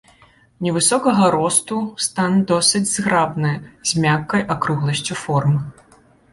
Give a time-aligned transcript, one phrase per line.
[0.67, 3.53] Невысокага росту, стан досыць зграбны,
[3.93, 5.53] з мяккай акругласцю форм.